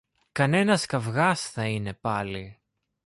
Κανένας 0.31 0.85
καβγάς 0.85 1.49
θα 1.51 1.65
είναι 1.67 1.93
πάλι 1.93 2.59